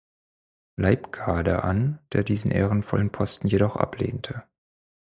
Leibgarde 0.77 1.63
an, 1.63 1.99
der 2.11 2.23
diesen 2.23 2.49
ehrenvollen 2.49 3.11
Posten 3.11 3.45
jedoch 3.45 3.75
ablehnte. 3.75 4.45